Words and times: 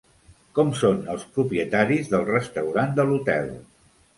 Com 0.59 0.71
són 0.79 1.03
els 1.15 1.27
propietaris 1.35 2.09
del 2.15 2.27
restaurant 2.33 2.99
de 3.01 3.07
l'hotel? 3.11 3.53